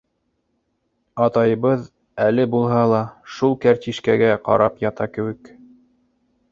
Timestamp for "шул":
3.35-3.57